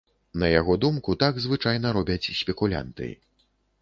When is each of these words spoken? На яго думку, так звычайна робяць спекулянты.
На 0.43 0.47
яго 0.59 0.77
думку, 0.85 1.15
так 1.23 1.37
звычайна 1.45 1.91
робяць 1.99 2.31
спекулянты. 2.41 3.11